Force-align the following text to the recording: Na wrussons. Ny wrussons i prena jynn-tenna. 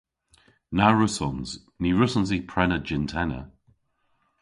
Na 0.77 0.87
wrussons. 0.93 1.49
Ny 1.81 1.89
wrussons 1.93 2.29
i 2.37 2.39
prena 2.49 2.77
jynn-tenna. 2.87 3.41